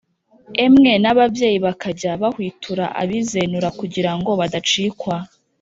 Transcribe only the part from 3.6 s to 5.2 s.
kugira ngo badacikwa